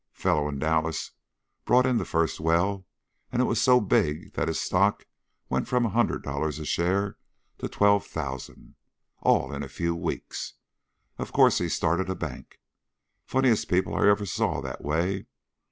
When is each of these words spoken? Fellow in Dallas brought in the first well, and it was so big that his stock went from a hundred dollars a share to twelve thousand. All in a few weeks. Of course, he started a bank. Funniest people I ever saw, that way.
Fellow 0.13 0.49
in 0.49 0.57
Dallas 0.57 1.11
brought 1.63 1.85
in 1.85 1.97
the 1.99 2.05
first 2.05 2.39
well, 2.39 2.87
and 3.31 3.39
it 3.39 3.45
was 3.45 3.61
so 3.61 3.79
big 3.79 4.33
that 4.33 4.47
his 4.47 4.59
stock 4.59 5.05
went 5.47 5.67
from 5.67 5.85
a 5.85 5.89
hundred 5.89 6.23
dollars 6.23 6.57
a 6.57 6.65
share 6.65 7.19
to 7.59 7.69
twelve 7.69 8.07
thousand. 8.07 8.73
All 9.19 9.53
in 9.53 9.61
a 9.61 9.67
few 9.69 9.93
weeks. 9.95 10.55
Of 11.19 11.31
course, 11.31 11.59
he 11.59 11.69
started 11.69 12.09
a 12.09 12.15
bank. 12.15 12.59
Funniest 13.27 13.69
people 13.69 13.93
I 13.93 14.07
ever 14.09 14.25
saw, 14.25 14.59
that 14.61 14.83
way. 14.83 15.27